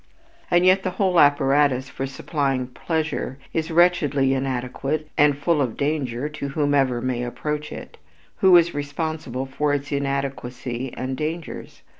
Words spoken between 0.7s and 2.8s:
the whole apparatus for supplying